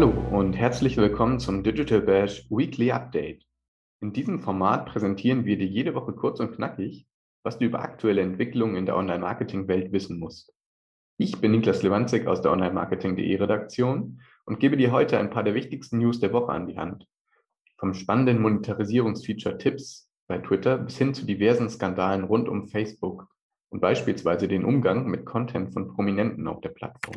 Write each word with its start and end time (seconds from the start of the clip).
Hallo 0.00 0.14
und 0.30 0.54
herzlich 0.54 0.96
willkommen 0.96 1.40
zum 1.40 1.62
Digital 1.62 2.00
Bash 2.00 2.46
Weekly 2.48 2.90
Update. 2.90 3.44
In 4.00 4.14
diesem 4.14 4.40
Format 4.40 4.86
präsentieren 4.86 5.44
wir 5.44 5.58
dir 5.58 5.66
jede 5.66 5.94
Woche 5.94 6.14
kurz 6.14 6.40
und 6.40 6.56
knackig, 6.56 7.06
was 7.42 7.58
du 7.58 7.66
über 7.66 7.82
aktuelle 7.82 8.22
Entwicklungen 8.22 8.76
in 8.76 8.86
der 8.86 8.96
Online-Marketing-Welt 8.96 9.92
wissen 9.92 10.18
musst. 10.18 10.54
Ich 11.18 11.38
bin 11.42 11.50
Niklas 11.50 11.82
Lewandzig 11.82 12.26
aus 12.26 12.40
der 12.40 12.50
Online-Marketing.de 12.50 13.36
Redaktion 13.36 14.22
und 14.46 14.58
gebe 14.58 14.78
dir 14.78 14.90
heute 14.90 15.18
ein 15.18 15.28
paar 15.28 15.42
der 15.42 15.52
wichtigsten 15.52 15.98
News 15.98 16.18
der 16.18 16.32
Woche 16.32 16.52
an 16.52 16.66
die 16.66 16.78
Hand. 16.78 17.06
Vom 17.76 17.92
spannenden 17.92 18.40
Monetarisierungsfeature 18.40 19.58
Tipps 19.58 20.10
bei 20.28 20.38
Twitter 20.38 20.78
bis 20.78 20.96
hin 20.96 21.12
zu 21.12 21.26
diversen 21.26 21.68
Skandalen 21.68 22.24
rund 22.24 22.48
um 22.48 22.68
Facebook 22.68 23.28
und 23.68 23.80
beispielsweise 23.80 24.48
den 24.48 24.64
Umgang 24.64 25.08
mit 25.08 25.26
Content 25.26 25.74
von 25.74 25.88
Prominenten 25.88 26.48
auf 26.48 26.62
der 26.62 26.70
Plattform. 26.70 27.16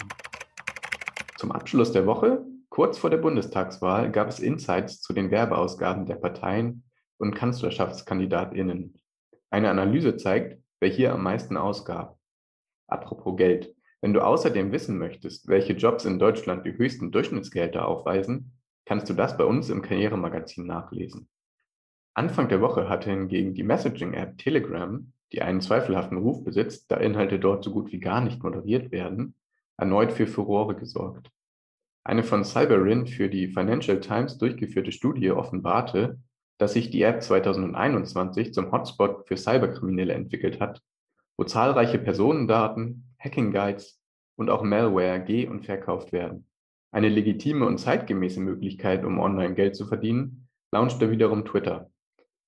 Zum 1.37 1.53
Abschluss 1.53 1.93
der 1.93 2.05
Woche 2.05 2.45
Kurz 2.73 2.97
vor 2.97 3.11
der 3.11 3.17
Bundestagswahl 3.17 4.11
gab 4.11 4.29
es 4.29 4.39
Insights 4.39 4.99
zu 4.99 5.13
den 5.13 5.29
Werbeausgaben 5.29 6.07
der 6.07 6.15
Parteien 6.15 6.83
und 7.19 7.35
Kanzlerschaftskandidatinnen. 7.35 8.99
Eine 9.51 9.69
Analyse 9.69 10.17
zeigt, 10.17 10.59
wer 10.79 10.89
hier 10.89 11.13
am 11.13 11.21
meisten 11.21 11.55
ausgab. 11.55 12.17
Apropos 12.87 13.37
Geld. 13.37 13.75
Wenn 14.01 14.15
du 14.15 14.25
außerdem 14.25 14.71
wissen 14.71 14.97
möchtest, 14.97 15.47
welche 15.47 15.73
Jobs 15.73 16.05
in 16.05 16.17
Deutschland 16.17 16.65
die 16.65 16.75
höchsten 16.75 17.11
Durchschnittsgelder 17.11 17.87
aufweisen, 17.87 18.53
kannst 18.85 19.07
du 19.07 19.13
das 19.13 19.37
bei 19.37 19.45
uns 19.45 19.69
im 19.69 19.83
Karrieremagazin 19.83 20.65
nachlesen. 20.65 21.29
Anfang 22.15 22.49
der 22.49 22.61
Woche 22.61 22.89
hatte 22.89 23.11
hingegen 23.11 23.53
die 23.53 23.61
Messaging-App 23.61 24.39
Telegram, 24.39 25.13
die 25.31 25.43
einen 25.43 25.61
zweifelhaften 25.61 26.17
Ruf 26.17 26.43
besitzt, 26.43 26.91
da 26.91 26.97
Inhalte 26.97 27.37
dort 27.37 27.63
so 27.63 27.71
gut 27.71 27.91
wie 27.91 27.99
gar 27.99 28.21
nicht 28.21 28.41
moderiert 28.41 28.91
werden, 28.91 29.35
erneut 29.77 30.11
für 30.11 30.25
Furore 30.25 30.75
gesorgt. 30.75 31.29
Eine 32.05 32.23
von 32.23 32.43
Cyberin 32.43 33.07
für 33.07 33.29
die 33.29 33.47
Financial 33.47 33.99
Times 33.99 34.37
durchgeführte 34.37 34.91
Studie 34.91 35.31
offenbarte, 35.31 36.19
dass 36.57 36.73
sich 36.73 36.89
die 36.89 37.01
App 37.01 37.23
2021 37.23 38.53
zum 38.53 38.71
Hotspot 38.71 39.25
für 39.27 39.37
Cyberkriminelle 39.37 40.13
entwickelt 40.13 40.59
hat, 40.59 40.81
wo 41.37 41.45
zahlreiche 41.45 41.99
Personendaten, 41.99 43.15
Hacking-Guides 43.19 44.01
und 44.35 44.49
auch 44.49 44.63
Malware 44.63 45.23
geh- 45.23 45.47
und 45.47 45.65
verkauft 45.65 46.11
werden. 46.11 46.45
Eine 46.91 47.09
legitime 47.09 47.65
und 47.65 47.77
zeitgemäße 47.77 48.41
Möglichkeit, 48.41 49.05
um 49.05 49.19
online 49.19 49.55
Geld 49.55 49.75
zu 49.75 49.85
verdienen, 49.85 50.47
launchte 50.71 51.09
wiederum 51.09 51.45
Twitter. 51.45 51.89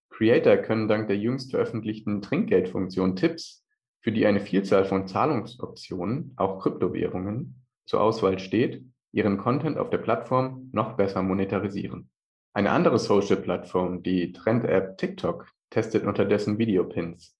Creator 0.09 0.58
können 0.58 0.88
dank 0.88 1.08
der 1.08 1.17
jüngst 1.17 1.52
veröffentlichten 1.52 2.22
Trinkgeldfunktion 2.22 3.16
Tipps, 3.16 3.66
für 4.02 4.11
die 4.11 4.26
eine 4.26 4.39
Vielzahl 4.39 4.86
von 4.86 5.08
Zahlungsoptionen, 5.08 6.33
auch 6.36 6.59
Kryptowährungen, 6.59 7.66
zur 7.86 8.02
Auswahl 8.02 8.38
steht, 8.38 8.83
ihren 9.16 9.38
Content 9.38 9.77
auf 9.77 9.89
der 9.89 9.99
Plattform 9.99 10.69
noch 10.73 10.97
besser 10.97 11.23
monetarisieren. 11.23 12.09
Eine 12.53 12.71
andere 12.71 12.99
Social-Plattform, 12.99 14.03
die 14.03 14.33
Trend-App 14.33 14.97
TikTok, 14.97 15.47
testet 15.69 16.03
unterdessen 16.03 16.58
Videopins. 16.58 17.33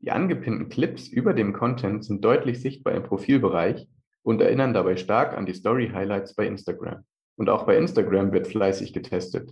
Die 0.00 0.10
angepinnten 0.10 0.68
Clips 0.68 1.08
über 1.08 1.32
dem 1.32 1.54
Content 1.54 2.04
sind 2.04 2.22
deutlich 2.22 2.60
sichtbar 2.60 2.92
im 2.92 3.04
Profilbereich 3.04 3.88
und 4.22 4.42
erinnern 4.42 4.74
dabei 4.74 4.96
stark 4.96 5.34
an 5.34 5.46
die 5.46 5.54
Story-Highlights 5.54 6.34
bei 6.34 6.46
Instagram. 6.46 7.04
Und 7.36 7.48
auch 7.48 7.64
bei 7.64 7.78
Instagram 7.78 8.32
wird 8.32 8.46
fleißig 8.46 8.92
getestet. 8.92 9.50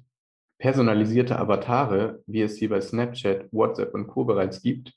Personalisierte 0.58 1.38
Avatare, 1.38 2.22
wie 2.26 2.42
es 2.42 2.56
sie 2.56 2.68
bei 2.68 2.82
Snapchat, 2.82 3.50
WhatsApp 3.50 3.94
und 3.94 4.08
Co. 4.08 4.24
bereits 4.24 4.60
gibt, 4.60 4.92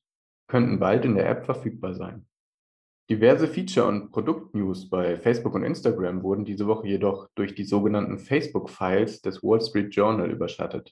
könnten 0.48 0.80
bald 0.80 1.06
in 1.06 1.16
der 1.16 1.30
App 1.30 1.46
verfügbar 1.46 1.94
sein. 1.94 2.26
Diverse 3.08 3.48
Feature- 3.48 3.88
und 3.88 4.12
Produktnews 4.12 4.90
bei 4.90 5.16
Facebook 5.16 5.54
und 5.54 5.62
Instagram 5.62 6.24
wurden 6.24 6.44
diese 6.44 6.66
Woche 6.66 6.88
jedoch 6.88 7.30
durch 7.36 7.54
die 7.54 7.64
sogenannten 7.64 8.18
Facebook-Files 8.18 9.22
des 9.22 9.44
Wall 9.44 9.62
Street 9.62 9.94
Journal 9.94 10.32
überschattet. 10.32 10.92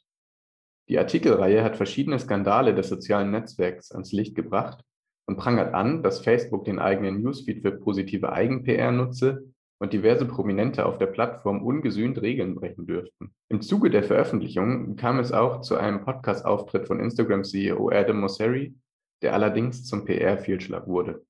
Die 0.90 1.00
Artikelreihe 1.00 1.64
hat 1.64 1.76
verschiedene 1.76 2.20
Skandale 2.20 2.76
des 2.76 2.90
sozialen 2.90 3.32
Netzwerks 3.32 3.92
ans 3.92 4.12
Licht 4.12 4.36
gebracht 4.36 4.84
und 5.26 5.38
prangert 5.38 5.74
an, 5.74 6.04
dass 6.04 6.20
Facebook 6.20 6.66
den 6.66 6.78
eigenen 6.78 7.24
Newsfeed 7.24 7.64
für 7.64 7.72
positive 7.72 8.32
Eigen-PR 8.32 8.92
nutze 8.92 9.46
und 9.80 9.92
diverse 9.92 10.28
Prominente 10.28 10.86
auf 10.86 11.00
der 11.00 11.08
Plattform 11.08 11.66
ungesühnt 11.66 12.22
Regeln 12.22 12.54
brechen 12.54 12.86
dürften. 12.86 13.34
Im 13.50 13.62
Zuge 13.62 13.90
der 13.90 14.04
Veröffentlichung 14.04 14.98
kam 14.98 15.18
es 15.18 15.32
auch 15.32 15.62
zu 15.62 15.78
einem 15.78 16.02
Podcast-Auftritt 16.02 16.86
von 16.86 17.00
Instagram-CEO 17.00 17.90
Adam 17.90 18.20
Mosseri, 18.20 18.76
der 19.24 19.34
allerdings 19.34 19.84
zum 19.86 20.06
PR-Fehlschlag 20.06 20.86
wurde. 20.86 21.26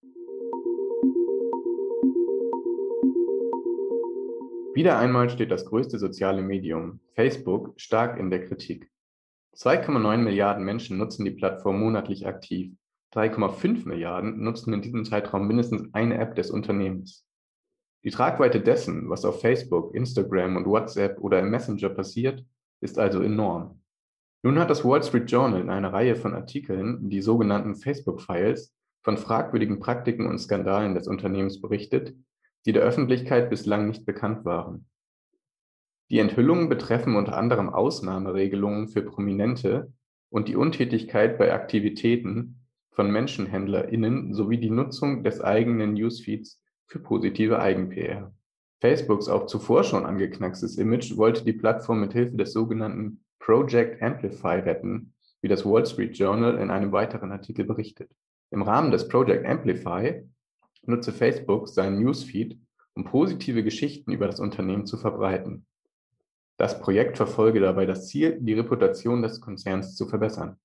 Wieder 4.73 4.97
einmal 4.97 5.29
steht 5.29 5.51
das 5.51 5.65
größte 5.65 5.99
soziale 5.99 6.41
Medium, 6.41 6.99
Facebook, 7.13 7.73
stark 7.79 8.19
in 8.19 8.31
der 8.31 8.43
Kritik. 8.43 8.89
2,9 9.55 10.17
Milliarden 10.17 10.63
Menschen 10.63 10.97
nutzen 10.97 11.25
die 11.25 11.31
Plattform 11.31 11.79
monatlich 11.79 12.25
aktiv. 12.25 12.73
3,5 13.13 13.87
Milliarden 13.87 14.43
nutzen 14.43 14.73
in 14.73 14.81
diesem 14.81 15.05
Zeitraum 15.05 15.47
mindestens 15.47 15.93
eine 15.93 16.17
App 16.17 16.33
des 16.35 16.49
Unternehmens. 16.49 17.23
Die 18.03 18.09
Tragweite 18.09 18.61
dessen, 18.61 19.11
was 19.11 19.25
auf 19.25 19.41
Facebook, 19.41 19.93
Instagram 19.93 20.57
und 20.57 20.65
WhatsApp 20.65 21.19
oder 21.19 21.39
im 21.39 21.51
Messenger 21.51 21.89
passiert, 21.89 22.43
ist 22.81 22.97
also 22.97 23.21
enorm. 23.21 23.79
Nun 24.41 24.57
hat 24.57 24.71
das 24.71 24.83
Wall 24.83 25.03
Street 25.03 25.29
Journal 25.29 25.61
in 25.61 25.69
einer 25.69 25.93
Reihe 25.93 26.15
von 26.15 26.33
Artikeln, 26.33 27.09
die 27.11 27.21
sogenannten 27.21 27.75
Facebook-Files, 27.75 28.73
von 29.03 29.17
fragwürdigen 29.17 29.79
Praktiken 29.79 30.25
und 30.25 30.39
Skandalen 30.39 30.95
des 30.95 31.07
Unternehmens 31.07 31.61
berichtet, 31.61 32.15
die 32.65 32.73
der 32.73 32.83
Öffentlichkeit 32.83 33.49
bislang 33.49 33.87
nicht 33.87 34.05
bekannt 34.05 34.45
waren. 34.45 34.85
Die 36.09 36.19
Enthüllungen 36.19 36.69
betreffen 36.69 37.15
unter 37.15 37.37
anderem 37.37 37.69
Ausnahmeregelungen 37.69 38.87
für 38.87 39.01
Prominente 39.01 39.91
und 40.29 40.47
die 40.47 40.55
Untätigkeit 40.55 41.37
bei 41.37 41.53
Aktivitäten 41.53 42.67
von 42.91 43.11
MenschenhändlerInnen 43.11 44.33
sowie 44.33 44.57
die 44.57 44.69
Nutzung 44.69 45.23
des 45.23 45.41
eigenen 45.41 45.93
Newsfeeds 45.93 46.61
für 46.85 46.99
positive 46.99 47.59
Eigen-PR. 47.59 48.33
Facebooks 48.79 49.29
auch 49.29 49.47
zuvor 49.47 49.83
schon 49.83 50.05
angeknackstes 50.05 50.77
Image 50.77 51.15
wollte 51.17 51.45
die 51.45 51.53
Plattform 51.53 52.01
mit 52.01 52.13
Hilfe 52.13 52.35
des 52.35 52.53
sogenannten 52.53 53.23
Project 53.39 54.01
Amplify 54.01 54.59
retten, 54.59 55.13
wie 55.41 55.47
das 55.47 55.65
Wall 55.65 55.85
Street 55.85 56.17
Journal 56.17 56.57
in 56.57 56.69
einem 56.69 56.91
weiteren 56.91 57.31
Artikel 57.31 57.65
berichtet. 57.65 58.11
Im 58.51 58.61
Rahmen 58.61 58.91
des 58.91 59.07
Project 59.07 59.45
Amplify 59.45 60.23
nutze 60.85 61.11
Facebook 61.11 61.67
seinen 61.67 61.99
Newsfeed, 61.99 62.59
um 62.95 63.05
positive 63.05 63.63
Geschichten 63.63 64.11
über 64.11 64.27
das 64.27 64.39
Unternehmen 64.39 64.85
zu 64.85 64.97
verbreiten. 64.97 65.65
Das 66.57 66.79
Projekt 66.79 67.17
verfolge 67.17 67.59
dabei 67.59 67.85
das 67.85 68.07
Ziel, 68.07 68.37
die 68.39 68.53
Reputation 68.53 69.21
des 69.21 69.41
Konzerns 69.41 69.95
zu 69.95 70.07
verbessern. 70.07 70.57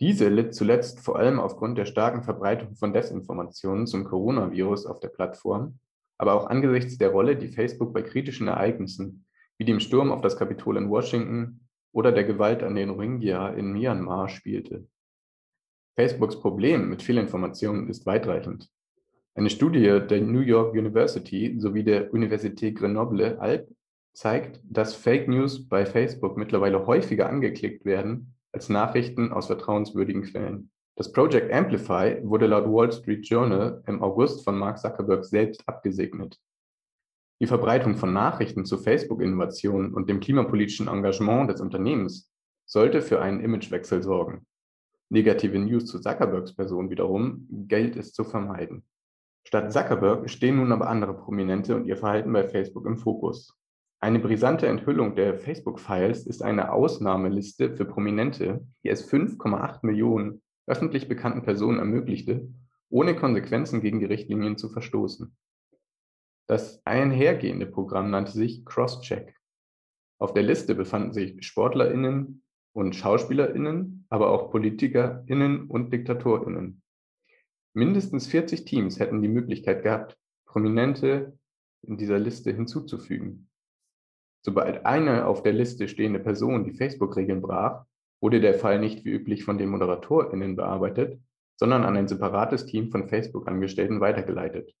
Diese 0.00 0.28
litt 0.28 0.54
zuletzt 0.54 1.00
vor 1.00 1.18
allem 1.18 1.40
aufgrund 1.40 1.78
der 1.78 1.86
starken 1.86 2.22
Verbreitung 2.22 2.74
von 2.76 2.92
Desinformationen 2.92 3.86
zum 3.86 4.04
Coronavirus 4.04 4.86
auf 4.86 5.00
der 5.00 5.08
Plattform, 5.08 5.78
aber 6.18 6.34
auch 6.34 6.46
angesichts 6.46 6.98
der 6.98 7.10
Rolle, 7.10 7.36
die 7.36 7.48
Facebook 7.48 7.92
bei 7.92 8.02
kritischen 8.02 8.48
Ereignissen 8.48 9.24
wie 9.58 9.64
dem 9.64 9.80
Sturm 9.80 10.12
auf 10.12 10.20
das 10.20 10.36
Kapitol 10.36 10.76
in 10.76 10.90
Washington 10.90 11.60
oder 11.92 12.12
der 12.12 12.24
Gewalt 12.24 12.62
an 12.62 12.74
den 12.74 12.90
Rohingya 12.90 13.50
in 13.50 13.72
Myanmar 13.72 14.28
spielte. 14.28 14.86
Facebooks 15.94 16.38
Problem 16.38 16.90
mit 16.90 17.02
Fehlinformationen 17.02 17.88
ist 17.88 18.04
weitreichend. 18.04 18.70
Eine 19.36 19.50
Studie 19.50 20.00
der 20.08 20.22
New 20.22 20.40
York 20.40 20.72
University 20.72 21.56
sowie 21.58 21.84
der 21.84 22.10
Université 22.14 22.72
Grenoble 22.72 23.38
Alpes 23.38 23.70
zeigt, 24.14 24.62
dass 24.64 24.94
Fake 24.94 25.28
News 25.28 25.68
bei 25.68 25.84
Facebook 25.84 26.38
mittlerweile 26.38 26.86
häufiger 26.86 27.28
angeklickt 27.28 27.84
werden 27.84 28.34
als 28.52 28.70
Nachrichten 28.70 29.32
aus 29.32 29.48
vertrauenswürdigen 29.48 30.22
Quellen. 30.22 30.70
Das 30.94 31.12
Project 31.12 31.52
Amplify 31.52 32.22
wurde 32.22 32.46
laut 32.46 32.64
Wall 32.64 32.90
Street 32.90 33.28
Journal 33.28 33.82
im 33.86 34.02
August 34.02 34.42
von 34.42 34.56
Mark 34.56 34.78
Zuckerberg 34.78 35.26
selbst 35.26 35.62
abgesegnet. 35.68 36.40
Die 37.38 37.46
Verbreitung 37.46 37.98
von 37.98 38.14
Nachrichten 38.14 38.64
zu 38.64 38.78
Facebook-Innovationen 38.78 39.92
und 39.92 40.08
dem 40.08 40.20
klimapolitischen 40.20 40.88
Engagement 40.88 41.50
des 41.50 41.60
Unternehmens 41.60 42.32
sollte 42.64 43.02
für 43.02 43.20
einen 43.20 43.40
Imagewechsel 43.40 44.02
sorgen. 44.02 44.46
Negative 45.10 45.58
News 45.58 45.84
zu 45.84 46.00
Zuckerbergs 46.00 46.54
Person 46.54 46.88
wiederum 46.88 47.46
gilt 47.68 47.96
es 47.96 48.14
zu 48.14 48.24
vermeiden. 48.24 48.82
Statt 49.46 49.72
Zuckerberg 49.72 50.28
stehen 50.28 50.56
nun 50.56 50.72
aber 50.72 50.88
andere 50.88 51.14
Prominente 51.14 51.76
und 51.76 51.86
ihr 51.86 51.96
Verhalten 51.96 52.32
bei 52.32 52.42
Facebook 52.42 52.84
im 52.84 52.96
Fokus. 52.96 53.56
Eine 54.00 54.18
brisante 54.18 54.66
Enthüllung 54.66 55.14
der 55.14 55.36
Facebook-Files 55.36 56.26
ist 56.26 56.42
eine 56.42 56.72
Ausnahmeliste 56.72 57.76
für 57.76 57.84
Prominente, 57.84 58.66
die 58.82 58.88
es 58.88 59.08
5,8 59.08 59.86
Millionen 59.86 60.42
öffentlich 60.66 61.06
bekannten 61.06 61.42
Personen 61.42 61.78
ermöglichte, 61.78 62.48
ohne 62.90 63.14
Konsequenzen 63.14 63.80
gegen 63.80 64.00
die 64.00 64.06
Richtlinien 64.06 64.58
zu 64.58 64.68
verstoßen. 64.68 65.36
Das 66.48 66.84
einhergehende 66.84 67.66
Programm 67.66 68.10
nannte 68.10 68.32
sich 68.32 68.64
Crosscheck. 68.64 69.36
Auf 70.18 70.34
der 70.34 70.42
Liste 70.42 70.74
befanden 70.74 71.12
sich 71.12 71.46
SportlerInnen 71.46 72.42
und 72.72 72.96
SchauspielerInnen, 72.96 74.06
aber 74.08 74.30
auch 74.30 74.50
PolitikerInnen 74.50 75.68
und 75.68 75.92
DiktatorInnen. 75.92 76.82
Mindestens 77.76 78.26
40 78.28 78.64
Teams 78.64 78.98
hätten 79.00 79.20
die 79.20 79.28
Möglichkeit 79.28 79.82
gehabt, 79.82 80.16
Prominente 80.46 81.36
in 81.82 81.98
dieser 81.98 82.18
Liste 82.18 82.50
hinzuzufügen. 82.50 83.50
Sobald 84.40 84.86
eine 84.86 85.26
auf 85.26 85.42
der 85.42 85.52
Liste 85.52 85.86
stehende 85.86 86.18
Person 86.18 86.64
die 86.64 86.72
Facebook-Regeln 86.72 87.42
brach, 87.42 87.84
wurde 88.22 88.40
der 88.40 88.54
Fall 88.54 88.78
nicht 88.78 89.04
wie 89.04 89.10
üblich 89.10 89.44
von 89.44 89.58
den 89.58 89.68
ModeratorInnen 89.68 90.56
bearbeitet, 90.56 91.20
sondern 91.56 91.84
an 91.84 91.98
ein 91.98 92.08
separates 92.08 92.64
Team 92.64 92.90
von 92.90 93.10
Facebook-Angestellten 93.10 94.00
weitergeleitet. 94.00 94.72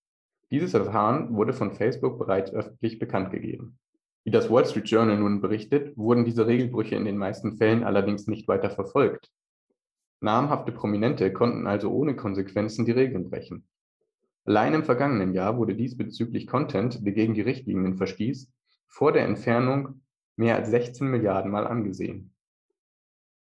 Dieses 0.50 0.70
Verfahren 0.70 1.36
wurde 1.36 1.52
von 1.52 1.72
Facebook 1.72 2.18
bereits 2.18 2.50
öffentlich 2.50 2.98
bekannt 2.98 3.30
gegeben. 3.30 3.78
Wie 4.24 4.30
das 4.30 4.50
Wall 4.50 4.64
Street 4.64 4.88
Journal 4.88 5.18
nun 5.18 5.42
berichtet, 5.42 5.94
wurden 5.98 6.24
diese 6.24 6.46
Regelbrüche 6.46 6.96
in 6.96 7.04
den 7.04 7.18
meisten 7.18 7.58
Fällen 7.58 7.84
allerdings 7.84 8.26
nicht 8.26 8.48
weiter 8.48 8.70
verfolgt. 8.70 9.30
Namhafte 10.20 10.72
Prominente 10.72 11.32
konnten 11.32 11.66
also 11.66 11.90
ohne 11.90 12.16
Konsequenzen 12.16 12.84
die 12.84 12.92
Regeln 12.92 13.28
brechen. 13.28 13.66
Allein 14.44 14.74
im 14.74 14.84
vergangenen 14.84 15.34
Jahr 15.34 15.58
wurde 15.58 15.74
diesbezüglich 15.74 16.46
Content, 16.46 17.04
der 17.04 17.12
gegen 17.12 17.34
die 17.34 17.42
Richtlinien 17.42 17.96
verstieß, 17.96 18.52
vor 18.86 19.12
der 19.12 19.24
Entfernung 19.24 20.02
mehr 20.36 20.56
als 20.56 20.70
16 20.70 21.08
Milliarden 21.08 21.50
Mal 21.50 21.66
angesehen. 21.66 22.32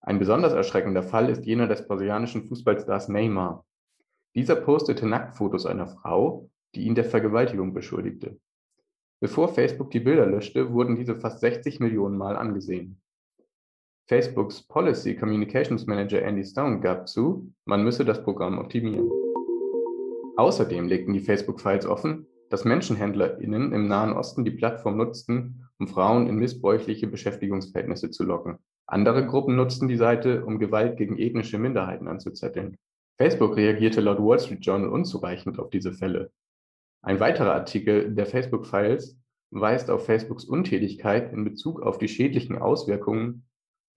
Ein 0.02 0.20
besonders 0.20 0.54
erschreckender 0.54 1.04
Fall 1.04 1.30
ist 1.30 1.46
jener 1.46 1.68
des 1.68 1.86
brasilianischen 1.86 2.48
Fußballstars 2.48 3.10
Neymar. 3.10 3.66
Dieser 4.36 4.56
postete 4.56 5.06
Nacktfotos 5.06 5.66
einer 5.66 5.88
Frau, 5.88 6.50
die 6.76 6.84
ihn 6.84 6.96
der 6.96 7.04
Vergewaltigung 7.04 7.74
beschuldigte. 7.74 8.40
Bevor 9.20 9.50
Facebook 9.50 9.92
die 9.92 10.00
Bilder 10.00 10.26
löschte, 10.26 10.72
wurden 10.72 10.96
diese 10.96 11.16
fast 11.16 11.42
60 11.42 11.80
Millionen 11.80 12.18
Mal 12.18 12.38
angesehen. 12.38 13.02
Facebooks 14.10 14.62
Policy 14.62 15.16
Communications 15.16 15.86
Manager 15.86 16.22
Andy 16.22 16.46
Stone 16.46 16.80
gab 16.80 17.10
zu, 17.10 17.54
man 17.66 17.84
müsse 17.84 18.06
das 18.06 18.24
Programm 18.24 18.58
optimieren. 18.58 19.12
Außerdem 20.38 20.88
legten 20.88 21.12
die 21.12 21.20
Facebook-Files 21.20 21.86
offen, 21.86 22.26
dass 22.50 22.64
MenschenhändlerInnen 22.64 23.74
im 23.74 23.90
Nahen 23.90 24.14
Osten 24.14 24.46
die 24.46 24.52
Plattform 24.52 24.96
nutzten, 24.96 25.68
um 25.78 25.90
Frauen 25.90 26.28
in 26.28 26.38
missbräuchliche 26.38 27.08
Beschäftigungsverhältnisse 27.08 28.10
zu 28.10 28.24
locken. 28.24 28.60
Andere 28.86 29.26
Gruppen 29.26 29.58
nutzten 29.58 29.90
die 29.90 29.98
Seite, 29.98 30.46
um 30.46 30.58
Gewalt 30.58 30.96
gegen 30.96 31.18
ethnische 31.18 31.60
Minderheiten 31.60 32.08
anzuzetteln. 32.08 32.78
Facebook 33.18 33.58
reagierte 33.58 34.00
laut 34.00 34.20
Wall 34.20 34.40
Street 34.40 34.66
Journal 34.66 34.88
unzureichend 34.88 35.60
auf 35.60 35.70
diese 35.70 35.92
Fälle. 35.92 36.32
Ein 37.02 37.20
weiterer 37.20 37.56
Artikel 37.56 38.16
der 38.16 38.26
Facebook-Files 38.26 39.20
weist 39.52 39.90
auf 39.90 40.06
Facebooks 40.06 40.46
Untätigkeit 40.46 41.34
in 41.34 41.44
Bezug 41.44 41.82
auf 41.82 41.98
die 41.98 42.08
schädlichen 42.08 42.58
Auswirkungen 42.58 43.47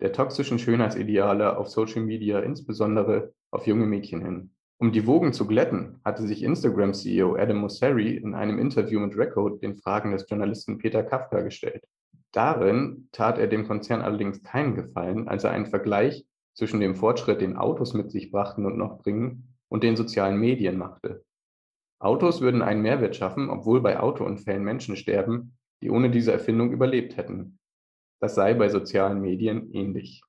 der 0.00 0.12
toxischen 0.12 0.58
Schönheitsideale 0.58 1.56
auf 1.56 1.68
Social 1.68 2.02
Media, 2.02 2.40
insbesondere 2.40 3.32
auf 3.50 3.66
junge 3.66 3.86
Mädchen 3.86 4.22
hin. 4.22 4.50
Um 4.78 4.92
die 4.92 5.06
Wogen 5.06 5.34
zu 5.34 5.46
glätten, 5.46 6.00
hatte 6.04 6.22
sich 6.22 6.42
Instagram-CEO 6.42 7.36
Adam 7.36 7.58
Mosseri 7.58 8.16
in 8.16 8.34
einem 8.34 8.58
Interview 8.58 8.98
mit 9.00 9.16
Record 9.16 9.62
den 9.62 9.76
Fragen 9.76 10.12
des 10.12 10.26
Journalisten 10.28 10.78
Peter 10.78 11.02
Kafka 11.02 11.42
gestellt. 11.42 11.84
Darin 12.32 13.08
tat 13.12 13.38
er 13.38 13.46
dem 13.46 13.66
Konzern 13.66 14.00
allerdings 14.00 14.42
keinen 14.42 14.74
Gefallen, 14.74 15.28
als 15.28 15.44
er 15.44 15.50
einen 15.50 15.66
Vergleich 15.66 16.24
zwischen 16.54 16.80
dem 16.80 16.94
Fortschritt, 16.94 17.40
den 17.42 17.56
Autos 17.56 17.92
mit 17.92 18.10
sich 18.10 18.30
brachten 18.30 18.64
und 18.64 18.78
noch 18.78 18.98
bringen, 18.98 19.54
und 19.68 19.84
den 19.84 19.96
sozialen 19.96 20.38
Medien 20.38 20.78
machte. 20.78 21.24
Autos 22.00 22.40
würden 22.40 22.62
einen 22.62 22.82
Mehrwert 22.82 23.14
schaffen, 23.14 23.50
obwohl 23.50 23.80
bei 23.80 24.00
Autounfällen 24.00 24.64
Menschen 24.64 24.96
sterben, 24.96 25.56
die 25.82 25.90
ohne 25.90 26.10
diese 26.10 26.32
Erfindung 26.32 26.72
überlebt 26.72 27.16
hätten. 27.16 27.59
Das 28.20 28.34
sei 28.34 28.54
bei 28.54 28.68
sozialen 28.68 29.20
Medien 29.20 29.72
ähnlich. 29.72 30.22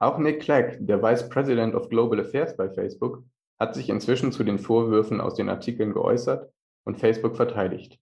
Auch 0.00 0.18
Nick 0.18 0.42
Clegg, 0.42 0.78
der 0.80 1.02
Vice 1.02 1.28
President 1.28 1.74
of 1.74 1.88
Global 1.88 2.20
Affairs 2.20 2.56
bei 2.56 2.68
Facebook, 2.68 3.24
hat 3.58 3.74
sich 3.74 3.88
inzwischen 3.88 4.32
zu 4.32 4.44
den 4.44 4.58
Vorwürfen 4.58 5.20
aus 5.20 5.34
den 5.34 5.48
Artikeln 5.48 5.92
geäußert 5.92 6.52
und 6.84 6.98
Facebook 6.98 7.36
verteidigt. 7.36 7.98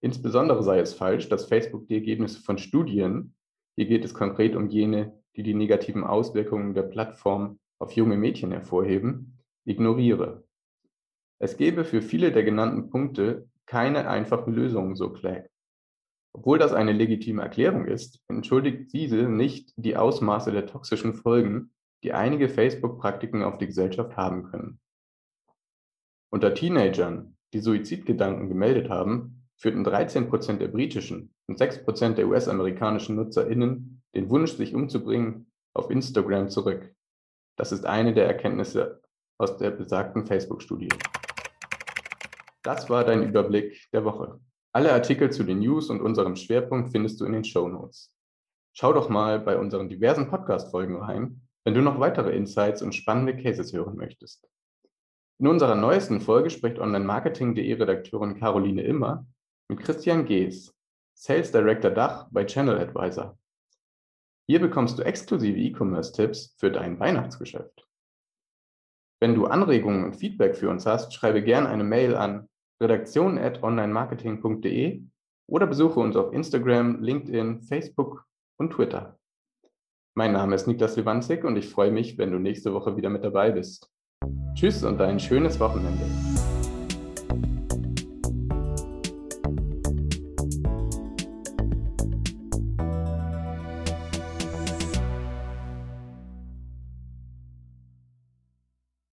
Insbesondere 0.00 0.62
sei 0.62 0.78
es 0.78 0.94
falsch, 0.94 1.28
dass 1.28 1.46
Facebook 1.46 1.88
die 1.88 1.94
Ergebnisse 1.94 2.40
von 2.40 2.58
Studien, 2.58 3.34
hier 3.76 3.86
geht 3.86 4.04
es 4.04 4.14
konkret 4.14 4.54
um 4.54 4.68
jene, 4.68 5.20
die 5.36 5.42
die 5.42 5.54
negativen 5.54 6.04
Auswirkungen 6.04 6.74
der 6.74 6.82
Plattform 6.82 7.58
auf 7.80 7.92
junge 7.92 8.16
Mädchen 8.16 8.52
hervorheben, 8.52 9.38
ignoriere. 9.64 10.44
Es 11.40 11.56
gebe 11.56 11.84
für 11.84 12.02
viele 12.02 12.32
der 12.32 12.42
genannten 12.42 12.90
Punkte 12.90 13.48
keine 13.66 14.08
einfachen 14.08 14.52
Lösungen, 14.52 14.96
so 14.96 15.10
Clegg. 15.10 15.48
Obwohl 16.38 16.60
das 16.60 16.72
eine 16.72 16.92
legitime 16.92 17.42
Erklärung 17.42 17.86
ist, 17.86 18.20
entschuldigt 18.28 18.92
diese 18.92 19.28
nicht 19.28 19.72
die 19.74 19.96
Ausmaße 19.96 20.52
der 20.52 20.66
toxischen 20.66 21.12
Folgen, 21.12 21.72
die 22.04 22.12
einige 22.12 22.48
Facebook-Praktiken 22.48 23.42
auf 23.42 23.58
die 23.58 23.66
Gesellschaft 23.66 24.16
haben 24.16 24.44
können. 24.44 24.78
Unter 26.30 26.54
Teenagern, 26.54 27.36
die 27.52 27.58
Suizidgedanken 27.58 28.48
gemeldet 28.48 28.88
haben, 28.88 29.48
führten 29.56 29.82
13 29.82 30.28
Prozent 30.28 30.62
der 30.62 30.68
britischen 30.68 31.34
und 31.48 31.58
6 31.58 31.84
Prozent 31.84 32.18
der 32.18 32.28
US-amerikanischen 32.28 33.16
NutzerInnen 33.16 34.00
den 34.14 34.30
Wunsch, 34.30 34.52
sich 34.52 34.76
umzubringen, 34.76 35.50
auf 35.74 35.90
Instagram 35.90 36.50
zurück. 36.50 36.94
Das 37.56 37.72
ist 37.72 37.84
eine 37.84 38.14
der 38.14 38.28
Erkenntnisse 38.28 39.02
aus 39.38 39.56
der 39.56 39.72
besagten 39.72 40.24
Facebook-Studie. 40.24 40.90
Das 42.62 42.88
war 42.88 43.02
dein 43.02 43.24
Überblick 43.24 43.88
der 43.92 44.04
Woche. 44.04 44.38
Alle 44.72 44.92
Artikel 44.92 45.30
zu 45.30 45.44
den 45.44 45.60
News 45.60 45.90
und 45.90 46.00
unserem 46.00 46.36
Schwerpunkt 46.36 46.90
findest 46.90 47.20
du 47.20 47.24
in 47.24 47.32
den 47.32 47.44
Show 47.44 47.68
Notes. 47.68 48.12
Schau 48.74 48.92
doch 48.92 49.08
mal 49.08 49.40
bei 49.40 49.58
unseren 49.58 49.88
diversen 49.88 50.28
Podcast-Folgen 50.28 50.96
rein 50.96 51.40
wenn 51.68 51.74
du 51.74 51.82
noch 51.82 52.00
weitere 52.00 52.34
Insights 52.34 52.80
und 52.80 52.94
spannende 52.94 53.36
Cases 53.36 53.74
hören 53.74 53.94
möchtest. 53.94 54.48
In 55.38 55.48
unserer 55.48 55.74
neuesten 55.74 56.22
Folge 56.22 56.48
spricht 56.48 56.78
Online-Marketing.de 56.78 57.74
Redakteurin 57.74 58.40
Caroline 58.40 58.82
Immer 58.82 59.26
mit 59.68 59.80
Christian 59.80 60.24
Gees, 60.24 60.74
Sales 61.14 61.52
Director 61.52 61.90
Dach 61.90 62.26
bei 62.30 62.46
Channel 62.46 62.78
Advisor. 62.78 63.38
Hier 64.48 64.60
bekommst 64.60 64.98
du 64.98 65.02
exklusive 65.02 65.58
E-Commerce-Tipps 65.58 66.56
für 66.58 66.72
dein 66.72 66.98
Weihnachtsgeschäft. 66.98 67.86
Wenn 69.20 69.34
du 69.34 69.44
Anregungen 69.44 70.04
und 70.04 70.16
Feedback 70.16 70.56
für 70.56 70.70
uns 70.70 70.86
hast, 70.86 71.12
schreibe 71.12 71.42
gerne 71.42 71.68
eine 71.68 71.84
Mail 71.84 72.16
an 72.16 72.48
redaktion.onlinemarketing.de 72.80 75.02
oder 75.48 75.66
besuche 75.66 76.00
uns 76.00 76.16
auf 76.16 76.32
Instagram, 76.32 77.02
LinkedIn, 77.02 77.60
Facebook 77.62 78.24
und 78.58 78.72
Twitter. 78.72 79.18
Mein 80.14 80.32
Name 80.32 80.54
ist 80.54 80.66
Niklas 80.66 80.96
Lewandzig 80.96 81.44
und 81.44 81.56
ich 81.56 81.68
freue 81.68 81.90
mich, 81.90 82.16
wenn 82.18 82.32
du 82.32 82.38
nächste 82.38 82.74
Woche 82.74 82.96
wieder 82.96 83.10
mit 83.10 83.24
dabei 83.24 83.52
bist. 83.52 83.90
Tschüss 84.54 84.82
und 84.82 85.00
ein 85.00 85.20
schönes 85.20 85.60
Wochenende. 85.60 86.04